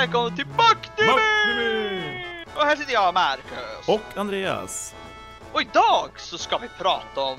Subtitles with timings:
[0.00, 0.46] Välkommen till!
[0.46, 2.44] Backnimi!
[2.54, 3.88] Och här sitter jag, Marcus.
[3.88, 4.94] Och Andreas.
[5.52, 7.38] Och idag så ska vi prata om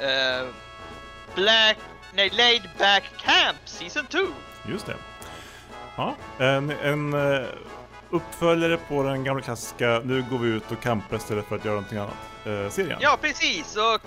[0.00, 0.48] eh,
[1.34, 1.76] Black,
[2.14, 4.18] nej, Laid Back Camp Season 2.
[4.68, 4.96] Just det.
[5.96, 7.46] Ja, en, en eh,
[8.10, 11.74] uppföljare på den gamla klassiska Nu går vi ut och campar istället för att göra
[11.74, 12.14] någonting annat.
[12.44, 12.98] Eh, serien.
[13.02, 13.76] Ja, precis.
[13.76, 14.00] Och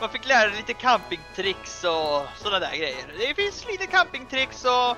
[0.00, 3.04] man fick lära lite campingtricks och sådana där grejer.
[3.18, 4.90] Det finns lite campingtricks och...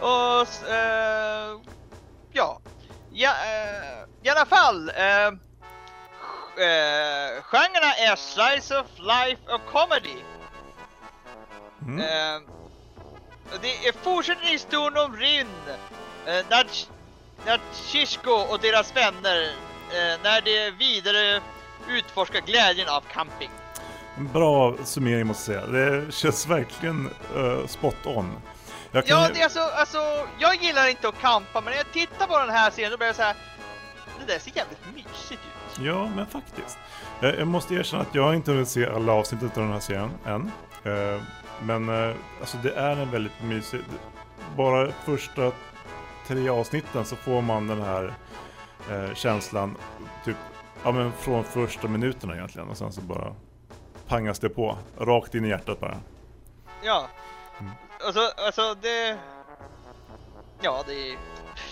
[0.00, 1.60] och eh,
[2.32, 2.60] ja.
[3.12, 4.88] ja eh, I alla fall.
[4.88, 5.26] Eh,
[6.66, 10.16] eh, genrerna är slice of life och comedy.
[11.86, 12.00] Mm.
[12.00, 12.42] Eh,
[13.60, 15.46] det är fortsätter historien om Rin,
[16.26, 16.88] eh, Nats-
[17.46, 19.42] Natshishko och deras vänner
[19.90, 21.40] eh, när de vidare
[21.88, 23.50] utforskar glädjen av camping.
[24.16, 25.72] En bra summering måste jag säga.
[25.72, 28.32] Det känns verkligen eh, spot on.
[28.92, 29.98] Kan Ja, det är alltså, alltså,
[30.38, 33.06] jag gillar inte att campa, men när jag tittar på den här serien då blir
[33.06, 33.36] jag så här.
[34.26, 35.78] Det där ser jävligt mysigt ut.
[35.84, 36.78] Ja, men faktiskt.
[37.20, 40.10] Jag, jag måste erkänna att jag inte hunnit se alla avsnitt av den här serien
[40.26, 40.52] än.
[40.84, 41.22] Eh,
[41.62, 43.80] men eh, alltså det är en väldigt mysig...
[44.56, 45.52] Bara första
[46.26, 48.14] tre avsnitten så får man den här
[48.90, 49.76] eh, känslan
[50.24, 50.36] typ
[50.84, 52.68] ja, men från första minuterna egentligen.
[52.68, 53.34] Och sen så bara
[54.08, 54.78] pangas det på.
[54.98, 56.00] Rakt in i hjärtat bara.
[56.82, 57.08] Ja.
[57.60, 57.72] Mm.
[58.04, 59.18] Alltså, alltså det...
[60.60, 61.16] Ja, det är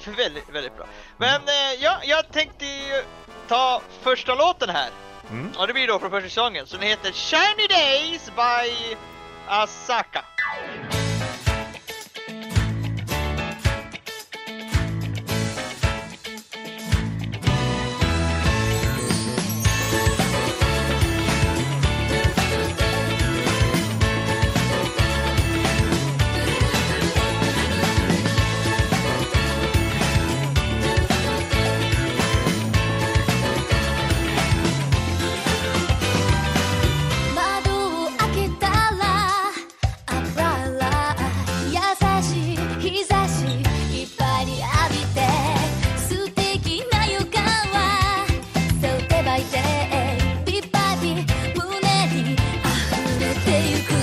[0.16, 0.86] väldigt, väldigt bra.
[1.16, 3.02] Men eh, ja, jag tänkte ju
[3.48, 4.91] ta första låten här.
[5.30, 5.52] Mm.
[5.58, 6.66] Och det blir då från första säsongen.
[6.66, 8.97] Så den heter Shiny Days by
[9.48, 10.29] Asaka.「窓
[53.69, 54.00] ゆく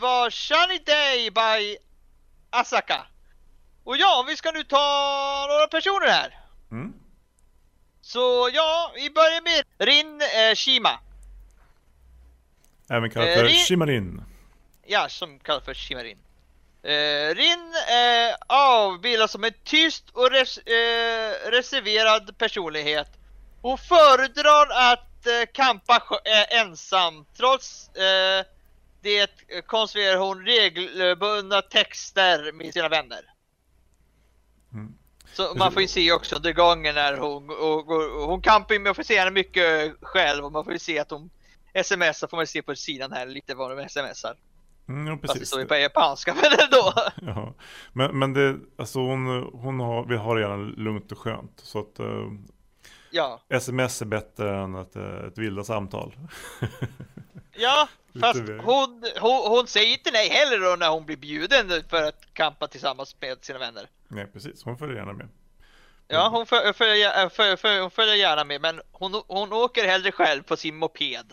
[0.00, 1.76] var Sunny Day by
[2.50, 3.06] Asaka.
[3.84, 6.38] Och ja, vi ska nu ta några personer här.
[6.70, 6.92] Mm.
[8.00, 10.98] Så ja, vi börjar med Rin eh, Shima.
[12.90, 14.22] Även kallad Eh, för Ri- Shimarin.
[14.86, 16.18] Ja, som kallas för Shimarin.
[16.82, 23.08] Eh, Rin eh, avbildas som en tyst och res eh, reserverad personlighet.
[23.62, 28.44] Hon föredrar att eh, kampa eh, ensam trots eh,
[29.00, 29.30] det
[29.66, 33.20] konstruerar hon regelbundna texter med sina vänner.
[34.72, 34.94] Mm.
[35.32, 38.42] Så man får ju se också under gången när hon, och, och, hon
[38.94, 41.30] får se henne mycket själv och man får ju se att hon
[41.84, 44.36] smsar får man se på sidan här lite vad de smsar.
[44.88, 45.48] Mm, ja, Fast det precis.
[45.48, 46.92] står ju på japanska men ändå.
[47.34, 47.54] Ja.
[47.92, 51.60] Men, men det, alltså hon, hon har, vill ha det gärna lugnt och skönt.
[51.62, 52.26] Så att eh,
[53.10, 56.16] Ja, sms är bättre än ett, ett vilda samtal.
[57.56, 57.88] ja
[58.20, 62.34] fast hon, hon, hon säger inte nej heller då när hon blir bjuden för att
[62.34, 63.88] kampa tillsammans med sina vänner.
[64.08, 64.64] Nej, precis.
[64.64, 65.28] Hon följer gärna med.
[66.08, 70.12] Ja, hon följer, följer, följer, följer, hon följer gärna med men hon, hon åker hellre
[70.12, 71.32] själv på sin moped.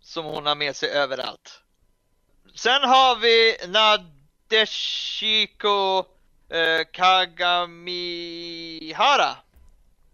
[0.00, 1.62] Som hon har med sig överallt.
[2.54, 3.56] Sen har vi
[4.48, 5.98] Nadeshiko
[6.48, 8.16] eh, Kagamihara.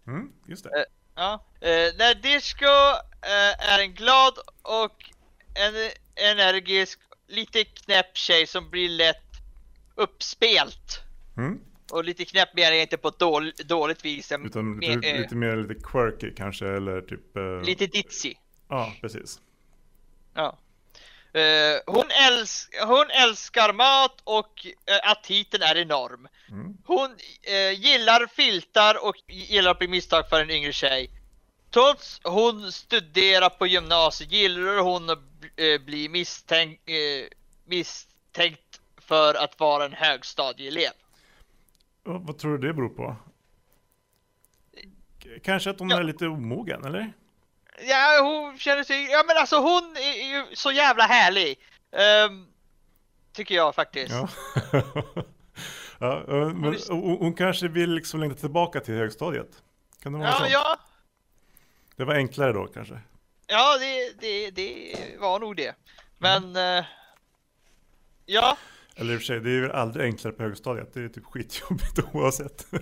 [0.07, 0.85] Mm, just det.
[1.15, 1.45] Ja.
[1.61, 2.65] Eh, Nadeshiko
[3.21, 5.11] eh, är en glad och
[5.55, 9.33] en energisk, lite knäpp tjej som blir lätt
[9.95, 11.01] uppspelt.
[11.37, 11.59] Mm.
[11.91, 14.31] Och lite knäpp menar jag inte på ett dål, dåligt vis.
[14.31, 17.37] Utan men- lite, eh, lite mer lite quirky kanske, eller typ...
[17.37, 18.33] eh, lite ditzy.
[18.69, 19.39] Ja, precis.
[20.33, 20.57] Ja.
[21.33, 26.27] Eh, hon, älsk, hon älskar mat och uh, aptiten är enorm.
[26.49, 26.77] Mm.
[26.85, 31.09] Hon eh, gillar filtar och gillar att bli misstag för en yngre tjej.
[31.71, 35.09] Trots hon studerar på gymnasiet gillar hon
[35.55, 37.27] eh, bli misstänkt, eh,
[37.65, 40.91] misstänkt för att vara en högstadieelev.
[42.03, 43.15] Vad tror du det beror på?
[45.43, 45.99] Kanske att hon Ja.
[45.99, 47.13] är lite omogen, eller?
[47.87, 49.03] Ja, hon känner sig...
[49.11, 51.59] Ja men alltså hon är ju så jävla härlig.
[51.91, 52.47] Ehm,
[53.33, 54.11] tycker jag faktiskt.
[54.13, 54.29] Ja.
[55.99, 59.63] ja, eh, men hon, hon kanske vill liksom längta tillbaka till högstadiet.
[60.01, 60.45] Kan det vara Ja, så?
[60.49, 60.77] ja,
[61.95, 62.99] Det var enklare då kanske?
[63.53, 65.75] Ja det, det, det var nog det.
[66.17, 66.55] Men...
[66.55, 66.85] eh,
[68.25, 68.57] ja,
[68.95, 70.93] Eller i och för sig, det är väl aldrig enklare på högstadiet.
[70.93, 72.65] Det är typ skitjobbigt oavsett.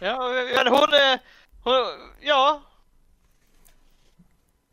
[0.00, 1.18] ja men hon är...
[1.64, 1.74] Hon,
[2.20, 2.62] ja.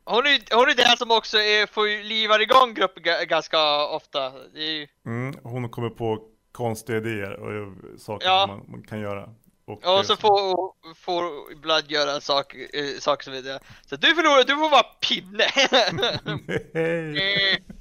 [0.04, 4.34] Hon är, hon är den som också är, får livar igång gruppen ga- ganska ofta.
[4.54, 8.46] Ju, Mm, hon kommer på konstiga idéer och eh, saker Ja.
[8.48, 9.30] man, man kan göra.
[9.68, 13.60] Och, och eh, så får, får ibland göra saker eh, saker som det.
[13.86, 15.48] Så du förlorar, du får vara pinne.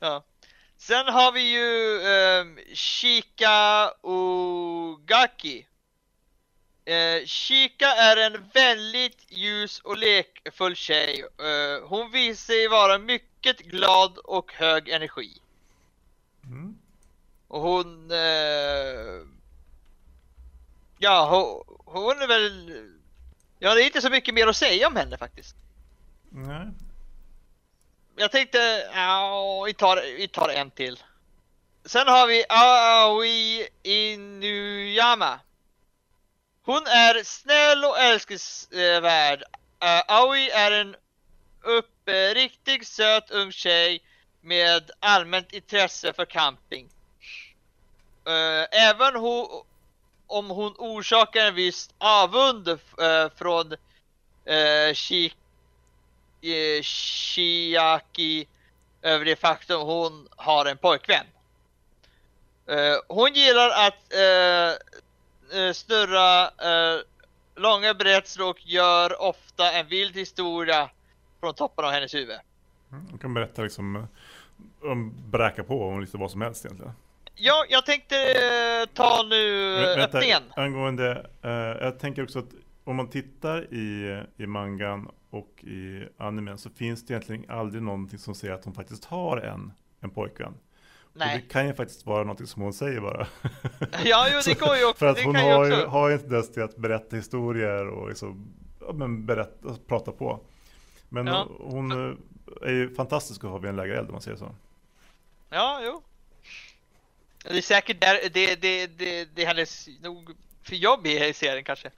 [0.00, 0.24] Ja.
[0.76, 1.98] Sen har vi ju
[2.40, 5.66] um, Shika Ogaki.
[6.84, 11.24] Eh, Shika är en väldigt ljus och lekfull tjej.
[11.38, 15.40] Eh, hon visar sig vara mycket glad och hög energi.
[16.44, 16.78] Mm.
[17.54, 18.10] Och hon...
[18.10, 19.26] Eh,
[20.98, 22.72] ja, hon, hon är väl...
[23.58, 25.56] Ja, det är inte så mycket mer att säga om henne faktiskt.
[26.30, 26.68] Nej.
[28.16, 31.02] Jag tänkte, ja, vi tar, vi tar en till.
[31.84, 35.40] Sen har vi Aoi Inuyama.
[36.62, 39.42] Hon är snäll och älskvärd.
[39.84, 40.96] Uh, Aoi är en
[41.62, 44.02] uppriktig söt ung tjej
[44.40, 46.93] med allmänt intresse för camping.
[48.26, 49.64] Eh, även ho-
[50.26, 52.76] om hon orsakar en viss avund eh,
[53.36, 53.72] från
[54.44, 55.36] eh, uh, Shik
[56.42, 58.46] eh, Shiaki
[59.02, 61.26] över det faktum hon har en pojkvän.
[62.66, 66.50] Eh, hon gillar att eh, snurra
[67.56, 70.90] långa berättelser och gör ofta en vild historia
[71.40, 72.38] från toppen av hennes huvud.
[72.92, 74.06] Mm, hon kan berätta liksom
[74.82, 76.92] om bräka på om lite vad som helst egentligen.
[77.36, 79.36] Ja, jag tänkte eh, ta nu
[79.76, 80.42] Vä- eh, öppningen.
[80.56, 82.48] angående, eh, jag tänker också att
[82.84, 88.18] om man tittar i, i mangan och i animen så finns det egentligen aldrig någonting
[88.18, 90.54] som säger att hon faktiskt har en, en pojkvän.
[91.00, 91.36] Och Nej.
[91.46, 93.26] det kan ju faktiskt vara någonting som hon säger bara.
[94.04, 94.98] Ja, jo, det går ju också.
[94.98, 98.08] För att det hon har ju, har ju inte dess till att berätta historier och
[98.08, 100.40] liksom, ja, men berätta, prata på.
[101.08, 101.48] Men Ja.
[101.60, 102.16] hon eh,
[102.68, 104.54] är ju fantastisk att ha vid en lägereld om man säger så.
[105.50, 106.02] Ja, jo.
[107.48, 111.90] Det är säkert där, det, det, det, det hennes nog för jobb i serien kanske.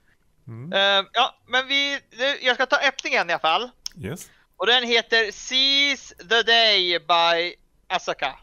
[0.47, 0.73] Mm.
[0.73, 1.99] Uh, ja, men vi,
[2.41, 3.69] jag ska ta öppningen i alla fall.
[4.03, 4.29] Yes.
[4.57, 7.55] Och den heter Seize the Day by
[7.87, 8.39] Asaka.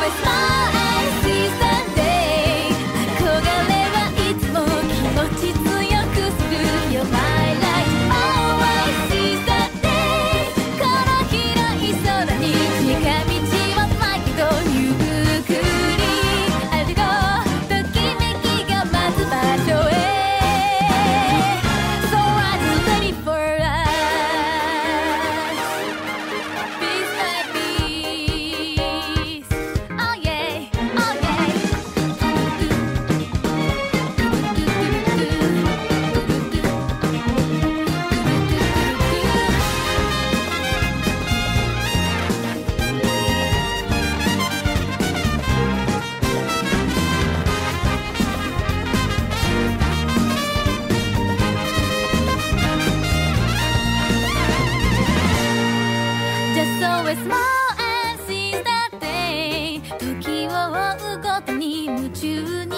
[0.00, 0.39] always smile.
[62.22, 62.69] you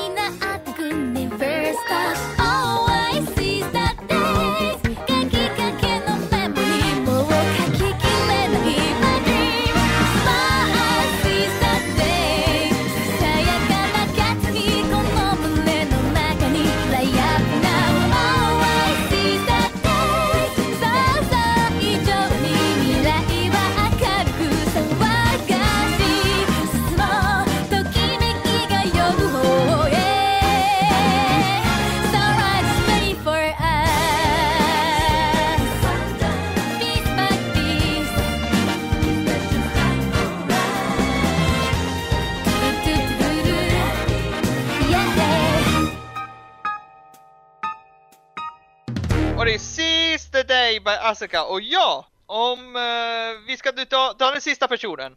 [49.42, 51.44] var det Seize the Day by Asuka.
[51.44, 55.16] Och ja, om uh, vi ska ta, ta den sista personen.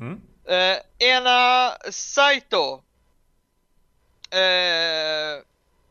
[0.00, 0.20] Mm.
[0.50, 2.82] Uh, ena Saito.
[4.34, 5.42] Uh,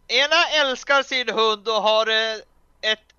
[0.07, 2.07] ena älskar sin hund och har
[2.81, 3.13] ett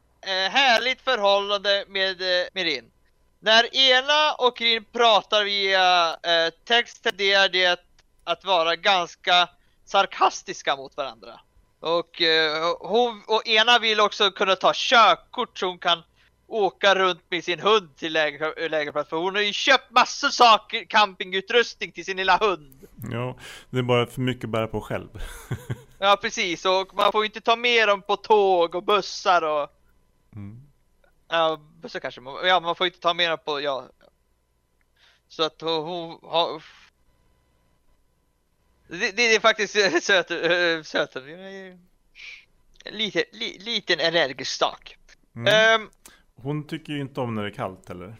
[0.50, 2.90] härligt förhållande med uh, Mirin.
[3.38, 6.16] När ena och Rin pratar via
[6.64, 7.80] text tenderar det
[8.24, 9.48] att vara ganska
[9.84, 11.40] sarkastiska mot varandra.
[11.80, 16.02] Och eh, hon och ena vill också kunna ta körkort så hon kan
[16.46, 19.10] åka runt med sin hund till lägerplats.
[19.10, 22.88] För hon har ju köpt massor saker, campingutrustning till sin lilla hund.
[23.10, 23.36] Ja,
[23.70, 25.08] det är bara för mycket att bära på själv.
[25.98, 26.64] ja, precis.
[26.64, 29.68] Och man får ju inte ta med dem på tåg och bussar och...
[30.36, 30.62] Mm.
[31.28, 32.20] Ja, bussar kanske.
[32.44, 33.60] Ja, man får ju inte ta med dem på...
[33.60, 33.88] Ja.
[35.28, 36.62] Så att hon, hon har
[38.98, 41.16] det, det är faktiskt eh, söt, äh, söt.
[42.84, 44.96] Lite, li, liten energisk stak.
[45.36, 45.46] Mm.
[45.80, 45.90] Ehm,
[46.34, 48.16] Hon tycker ju inte om när det är kallt heller.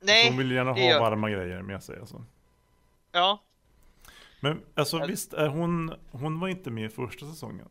[0.00, 2.24] nej, Hon vill gärna ha gör- varma grejer med sig alltså.
[3.12, 3.42] ja.
[4.40, 7.68] Men alltså visst är hon, hon var inte med i första säsongen.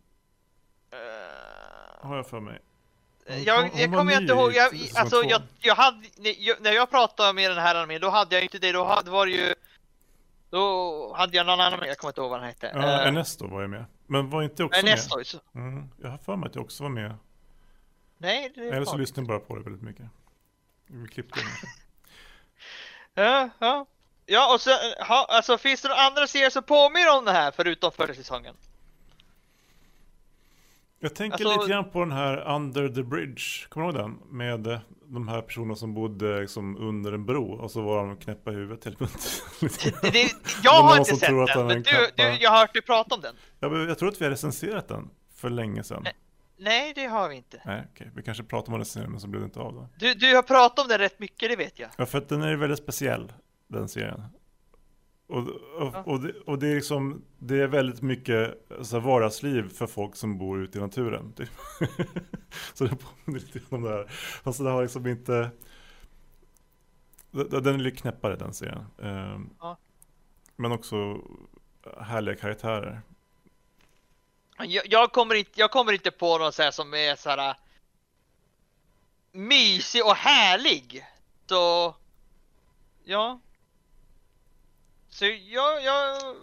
[0.92, 2.60] Eh, Har jag för mig.
[3.28, 6.08] Hon- Jag, hon- jag kommer inte ihåg, jag, alltså jag, jag hade,
[6.38, 9.12] jag, när jag pratade med den här armén då hade jag inte det, då hade,
[9.12, 9.56] var det ju
[10.54, 12.72] Då hade jag någon annan med, jag kommer inte ihåg vad han hette.
[12.74, 13.86] Ja, Eh, Ernesto var ju med.
[14.08, 15.28] Men var inte också Ernesto, med?
[15.28, 17.16] så- Mm, jag har för mig att jag också var med.
[18.18, 20.06] Nej, det Eller så lyssnar jag bara på det väldigt mycket.
[20.88, 21.40] Vi klippte.
[23.14, 23.86] Ja, ja.
[24.26, 24.70] Ja, och så,
[25.08, 28.56] ha, alltså finns det några andra serier som påminner om det här förutom förra säsongen?
[31.04, 33.42] Jag tänker Alltså- lite grann på den här Under the Bridge.
[33.70, 34.38] Kommer du ihåg den?
[34.38, 38.18] Med eh, de här personerna som bodde liksom under en bro och så var de
[38.18, 39.00] knäppa i huvudet helt
[40.02, 40.32] Det
[40.64, 43.22] jag har inte sett den, men en du, du, jag har hört dig prata om
[43.22, 43.36] den.
[43.60, 46.02] Ja, men jag tror att vi har recenserat den för länge sedan.
[46.04, 46.14] Nej.
[46.58, 47.62] Nej, det har vi inte.
[47.66, 48.12] Nej, okej.
[48.16, 49.88] Vi kanske pratade om recensera men så blev det inte av då.
[50.00, 51.90] Du, du har pratat om den rätt mycket, det vet jag.
[51.98, 53.34] Ja, för att den är väldigt speciell,
[53.68, 54.24] den serien.
[55.28, 59.70] Och, och, och, det, och det är liksom, det är väldigt mycket så här, vardagsliv
[59.70, 61.34] för folk som bor ute i naturen.
[61.34, 61.50] Typ.
[62.74, 64.08] så det påminner lite om det här.
[64.44, 65.50] Fast det har liksom inte,
[67.32, 68.86] den är lite knäppare den serien.
[69.02, 69.78] Ehm, Ja.
[70.56, 71.22] Men också
[72.02, 73.02] härliga karaktärer.
[74.58, 77.56] Jag, jag, kommer inte, jag kommer inte på någon så som är så här äh,
[79.32, 81.06] mysig och härlig.
[81.46, 81.96] Så,
[83.04, 83.40] ja.
[85.14, 86.36] Så jag, jag...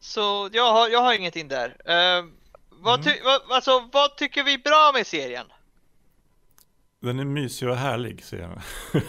[0.00, 1.68] Så jag har, jag har ingenting där.
[1.68, 2.30] Uh,
[2.70, 5.46] vad, ty, vad, alltså, vad tycker vi är bra med serien?
[7.00, 8.62] Den är mysig och härlig säger jag.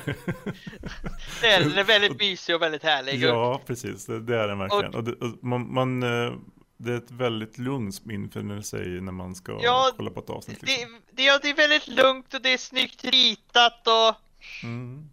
[1.42, 3.24] Det den är väldigt mysig och väldigt härlig.
[3.24, 4.06] Ja, precis.
[4.06, 4.96] Det, det är den verkligen.
[4.96, 6.34] Och det, och man, man, eh,
[6.78, 10.30] det är ett väldigt lugn som infinner sig när man ska Ja, kolla på ett
[10.30, 10.62] avsnitt.
[10.62, 11.02] Det, Liksom.
[11.12, 14.16] det, ja, det är väldigt lugnt och det är snyggt ritat och...
[14.64, 15.10] Mm.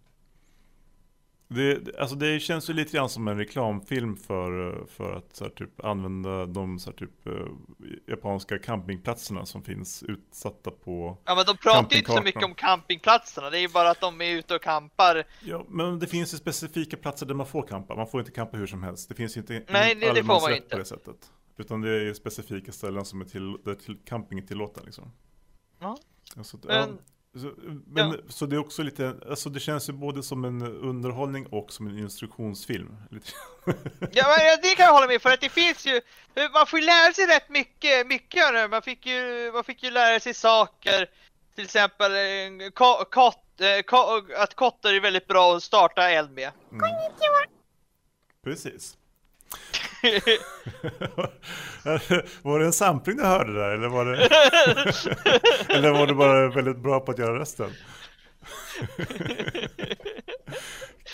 [1.47, 5.85] Det, alltså det känns ju lite grann som en reklamfilm för, för att här, typ,
[5.85, 7.33] använda de här, typ, eh,
[8.07, 12.55] japanska campingplatserna som finns utsatta på Ja men de pratar ju inte så mycket om
[12.55, 15.23] campingplatserna, det är ju bara att de är ute och campar.
[15.41, 17.95] Ja, men det finns ju specifika platser där man får campa.
[17.95, 19.09] Man får inte campa hur som helst.
[19.09, 20.69] Det finns ju inte Nej, det- det får man allemansrätt inte.
[20.69, 21.31] på det sättet.
[21.57, 25.11] Utan det är specifika ställen som är till, där till, camping är tillåten liksom.
[25.79, 25.97] Ja.
[26.43, 26.95] Så, att, Men- ja,
[27.35, 27.51] så,
[27.87, 28.17] men, ja.
[28.29, 31.87] så det är också lite, alltså det känns ju både som en underhållning och som
[31.87, 32.95] en instruktionsfilm.
[34.11, 36.01] Ja men det kan jag hålla med för att det finns ju,
[36.53, 38.67] man får ju lära sig rätt mycket, mycket av det.
[38.67, 41.09] Man fick ju, man fick ju lära sig saker.
[41.55, 43.95] Till exempel eh, ko, kott, eh,
[44.37, 46.51] att kottar är väldigt bra att starta eld med.
[48.43, 48.97] Precis.
[52.41, 54.25] var det en sampling du hörde där eller var det,
[55.77, 57.73] eller var du bara väldigt bra på att göra rösten?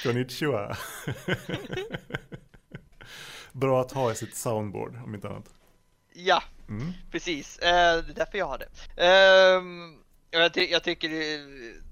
[0.04, 0.78] Konnichiwa.
[3.52, 5.46] Bra att ha i sitt soundboard om inte annat.
[6.14, 6.94] Ja, Mm.
[7.12, 7.60] precis.
[7.60, 8.68] Eh, det är därför jag har det.
[9.06, 9.96] Ehm,
[10.32, 11.10] jag, ty- jag tycker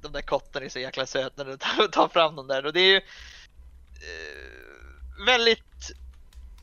[0.01, 2.73] de där kottarna är så jäkla söta när du tar, tar fram dem där och
[2.73, 3.03] det är ju eh,
[5.25, 5.91] väldigt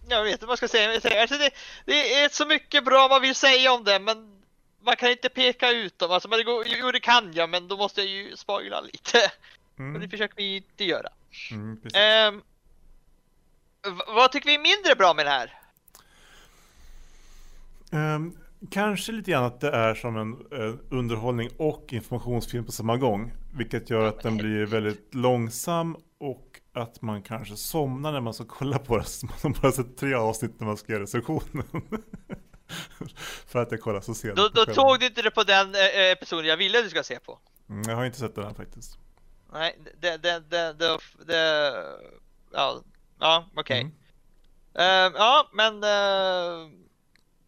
[0.09, 1.21] jag vet inte vad jag ska säga.
[1.23, 1.51] Alltså det,
[1.85, 4.41] det är så mycket bra man vill säga om det men
[4.83, 6.11] man kan inte peka ut dem.
[6.11, 9.19] Alltså, men det går, jo det kan jag men då måste jag ju spoila lite.
[9.19, 10.11] Och det Mm.
[10.11, 11.09] försöker vi inte göra.
[11.51, 11.81] Mm,
[13.87, 15.53] v- vad tycker vi är mindre bra med det här?
[17.93, 18.37] Ehm,
[18.71, 23.33] kanske lite grann att det är som en eh, underhållning och informationsfilm på samma gång.
[23.57, 28.45] Vilket gör att den blir väldigt långsam och att man kanske somnar när man ska
[28.45, 29.05] kolla på det.
[29.05, 31.65] Så man har bara sett tre avsnitt när man ska göra recensionen.
[33.47, 34.37] För att jag kollar så sent.
[34.37, 37.03] Då, då tog du inte det på den eh, episoden jag ville att du ska
[37.03, 37.39] se på.
[37.69, 38.99] Mm, jag har inte sett den här faktiskt.
[39.53, 41.73] Nej, det, det, det, det, det
[42.53, 42.83] ja,
[43.19, 43.81] ja okej.
[43.81, 43.93] Mm.
[44.75, 46.71] Ehm, ja, men uh,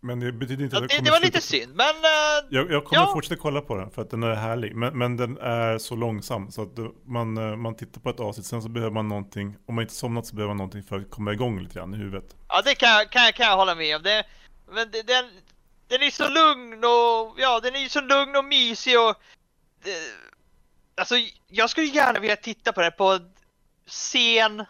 [0.06, 2.70] Men det betyder inte att jag kommer det var sluta- lite synd, men eh, Jag,
[2.72, 3.12] jag kommer Ja.
[3.12, 4.76] fortsätta kolla på den för att den är härlig.
[4.76, 8.20] Men, men den är så långsam så att du- man, eh, man tittar på ett
[8.20, 8.46] avsnitt.
[8.46, 9.56] Sen så behöver man någonting.
[9.66, 11.96] Om man inte somnat så behöver man någonting för att komma igång lite grann i
[11.96, 12.36] huvudet.
[12.48, 14.02] ja, det kan, jag- kan, kan jag hålla med om.
[14.02, 14.24] Det,
[14.72, 15.24] men det, den,
[15.88, 19.14] den är så lugn och ja, den är så lugn och mysig och
[19.84, 19.96] det,
[21.00, 21.14] alltså,
[21.48, 23.30] jag skulle gärna vilja titta på den på en
[23.86, 24.60] sen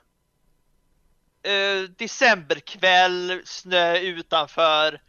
[1.42, 5.00] eh, decemberkväll, snö utanför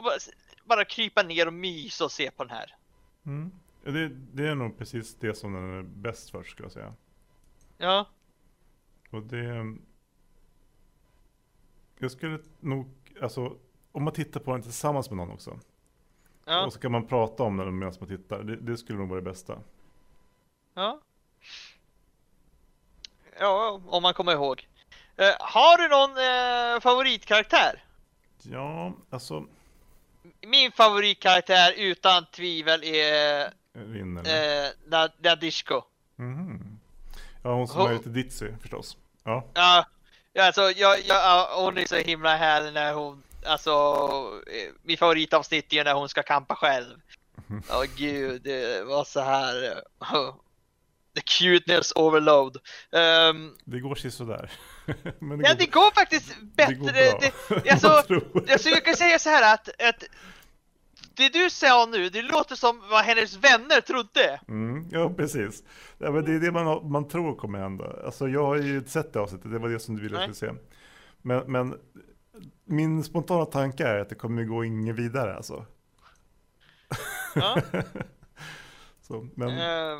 [0.00, 0.18] och bara,
[0.64, 2.76] bara krypa ner och mysa och se på den här.
[3.26, 3.50] Mm.
[3.84, 6.94] Det, det är nog precis det som den är bäst för skulle jag säga.
[7.78, 8.06] Ja.
[9.10, 9.76] Och det...
[11.98, 12.88] jag skulle nog,
[13.22, 13.56] alltså
[13.92, 15.58] om man tittar på den tillsammans med någon också.
[16.44, 18.42] Ja, Och så kan man prata om den medan man tittar.
[18.42, 19.58] Det, det skulle nog vara det bästa.
[20.74, 21.00] ja.
[23.38, 24.68] Ja, om man kommer ihåg.
[25.16, 27.84] Eh, har du någon eh, favoritkaraktär?
[28.42, 29.46] Ja, alltså,
[30.46, 34.20] Min favoritkaraktär utan tvivel är vinner.
[34.20, 35.82] eh, Na- Nadishko.
[36.16, 36.78] Mhm.
[37.42, 38.96] Ja, hon som Hon- är lite ditzy förstås.
[39.24, 39.84] Ja, Ja,
[40.46, 43.70] alltså jag, jag, ja, hon är så himla härlig när hon, alltså
[44.46, 46.96] eh, mitt favoritavsnitt är när hon ska kampa själv.
[47.70, 49.64] Åh gud, det var så här.
[49.64, 49.78] eh,
[51.14, 52.56] the cuteness overload.
[52.90, 54.50] Um, det går sådär.
[55.18, 56.74] Men ja, det går faktiskt bättre.
[56.74, 57.62] Det går.
[57.62, 57.88] Det, alltså,
[58.52, 60.04] alltså, jag kan säga så här att, att
[61.14, 64.40] det du sa nu, det låter som vad hennes vänner trodde.
[64.48, 65.62] Mm, ja, precis.
[65.98, 67.96] Ja, men det är det man, man tror kommer hända.
[68.04, 70.36] Alltså, jag har ju sett det avsnittet, det var det som du ville att jag
[70.36, 70.58] skulle se.
[71.22, 71.74] Men, men
[72.64, 75.66] min spontana tanke är att det kommer gå inget vidare alltså.
[77.34, 77.62] Ja.
[79.02, 79.98] Så, men, Eh,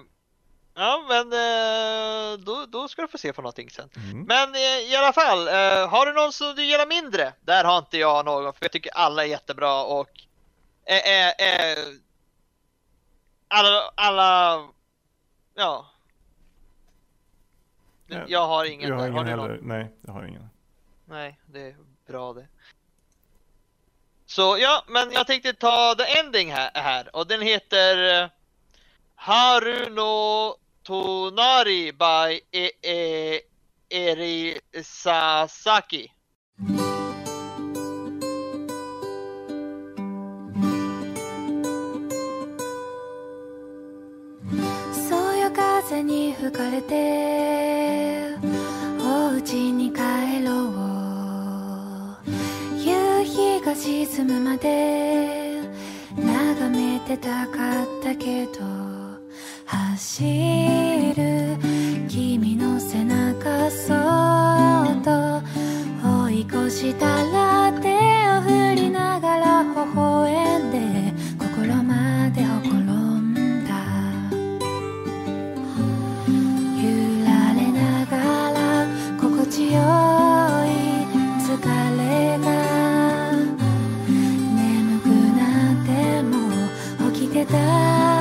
[0.75, 3.89] ja, men eh, då, då ska du få se på någonting sen.
[3.97, 4.23] mm.
[4.23, 4.61] Men eh,
[4.93, 7.33] i alla fall, eh, har du någon som du gillar mindre?
[7.41, 10.11] Där har inte jag någon, för jag tycker alla är jättebra och
[10.85, 11.79] eh, eh,
[13.49, 14.63] alla, alla,
[15.55, 15.87] ja.
[18.07, 19.49] Ja, Jag har ingen jag har ingen du heller.
[19.49, 19.69] någon?
[19.69, 20.51] Nej, jag har ingen.
[21.05, 22.47] Nej, det är bra det.
[24.27, 28.31] Så ja, men jag tänkte ta the ending här, här och den heter
[29.21, 33.45] eh, Haruno Tonari by e e
[33.91, 36.11] Eri Sasaki.
[45.09, 48.37] そよ風に吹かれて
[49.01, 50.01] お家に帰
[50.45, 52.25] ろう
[52.79, 55.61] 夕日が沈むまで
[56.17, 59.10] 眺めてたかったけど
[59.71, 61.57] 走る
[62.09, 65.41] 君の背中そっと
[66.27, 73.33] 追い越したら手を振りながら微笑んで心までほころん
[73.65, 73.71] だ。
[76.75, 78.17] 揺られなが
[78.51, 78.59] ら
[79.21, 79.79] 心地よ
[80.67, 80.75] い
[81.39, 81.47] 疲
[81.97, 82.47] れが。
[84.57, 85.07] 眠く
[85.39, 85.41] な
[85.75, 85.89] って
[86.25, 86.33] も
[87.13, 88.20] 起きてた。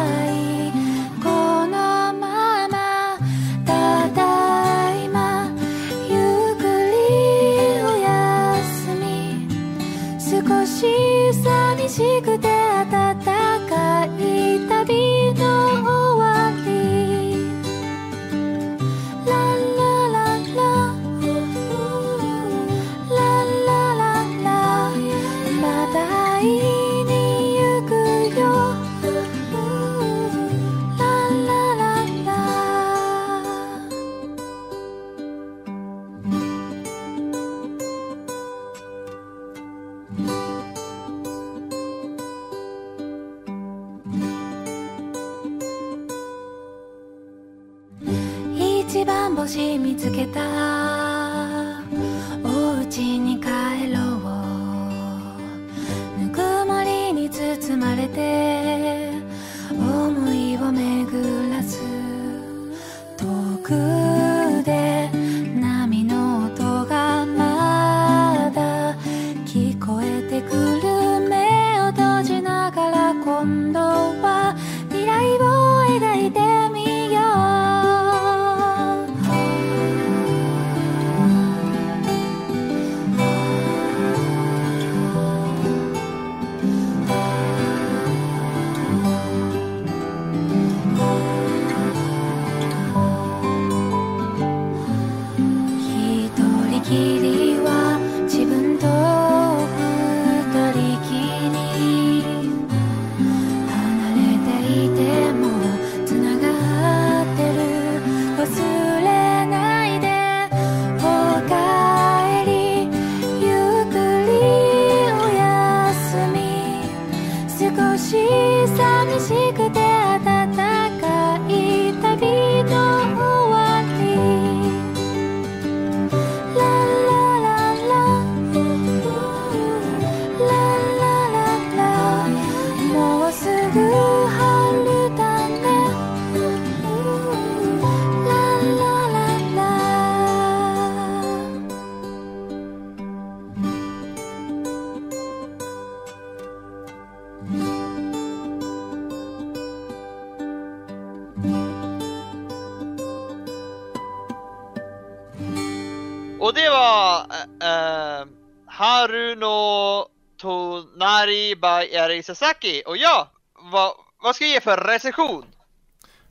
[162.09, 162.83] Eri Sasaki.
[162.85, 163.27] Och ja,
[163.71, 165.45] vad, vad ska jag ge för recension?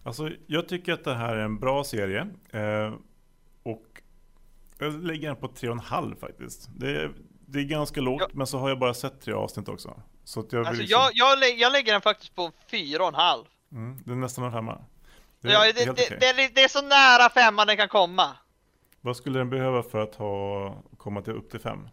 [0.04, 2.20] Alltså, jag tycker att det här är en bra serie.
[2.52, 2.94] Eh,
[3.62, 3.84] och
[4.78, 6.68] jag lägger den på 3,5 faktiskt.
[6.76, 7.12] Det är,
[7.46, 8.28] det är ganska lågt, Ja.
[8.32, 10.02] men så har jag bara sett tre avsnitt också.
[10.24, 13.44] Så att jag, Alltså liksom, jag, jag, lä- jag lägger den faktiskt på 4,5.
[13.72, 14.78] mm, det är nästan en femma.
[15.40, 16.16] Det är Ja, det, okej.
[16.20, 18.36] det, det är så nära femman den kan komma.
[19.00, 21.88] Vad skulle den behöva för att ha, komma till upp till fem?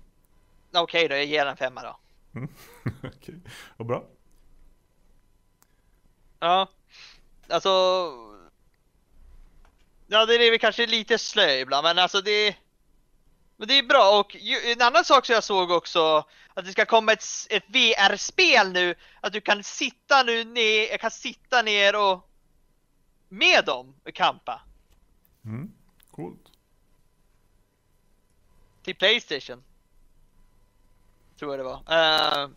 [0.74, 1.98] Okej då, jag ger den femma då.
[2.36, 2.50] Mm.
[3.04, 3.40] Okej,
[3.78, 4.08] vad bra.
[6.40, 6.70] Ja,
[7.50, 7.70] alltså...
[10.08, 12.56] Ja, det är väl kanske lite slö ibland, men alltså det...
[13.58, 16.72] Men det är bra och ju, en annan sak som jag såg också, att det
[16.72, 21.62] ska komma ett, ett VR-spel nu, att du kan sitta nu ner, jag kan sitta
[21.62, 22.30] ner och
[23.30, 24.62] med dem och kampa
[25.46, 25.72] Mm.
[26.12, 26.52] Coolt.
[28.84, 29.64] till Playstation.
[31.40, 31.76] Tror jag det var.
[31.76, 32.50] Eh,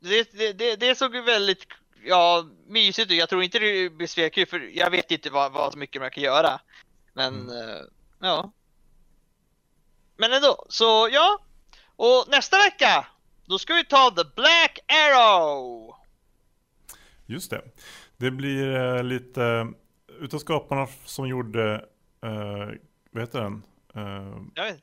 [0.00, 1.66] det, det, det, såg ju väldigt
[2.04, 3.18] ja, mysigt ut.
[3.18, 6.10] Jag tror inte det blir svikkul för jag vet inte vad, vad så mycket man
[6.10, 6.60] kan göra.
[7.12, 7.80] Men eh,
[8.18, 8.52] ja.
[10.16, 11.38] Men ändå, så ja.
[11.96, 13.06] Och nästa vecka,
[13.44, 15.94] då ska vi ta The Black Arrow.
[17.26, 17.62] Just det.
[18.16, 19.66] Det blir eh, lite,
[20.20, 21.74] utav skaparna som gjorde,
[22.22, 22.68] eh,
[23.10, 23.62] vad heter den?
[23.94, 24.82] Eh, Jag vet.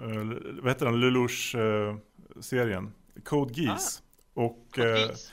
[0.00, 0.24] Eh,
[0.62, 1.00] vad heter den?
[1.00, 1.96] Lelouch eh,
[2.40, 2.92] serien.
[3.24, 4.02] Code Geass.
[4.34, 5.32] Och eh, Precis.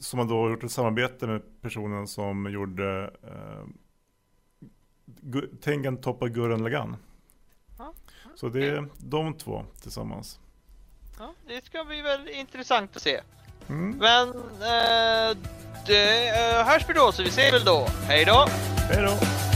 [0.00, 3.10] som har då gjort ett samarbete med personen som gjorde
[5.22, 6.96] Gu- Tengen Toppa Gurren Lagann.
[7.78, 7.92] Ja,
[8.34, 10.40] Så det är de två tillsammans.
[11.18, 13.20] Ja, det ska bli väl intressant att se.
[13.68, 13.96] Mm.
[13.98, 15.36] Men eh,
[15.86, 17.86] det eh, hörs vi då, så vi ses väl då.
[18.06, 18.46] Hej då!
[18.88, 19.49] Hej då!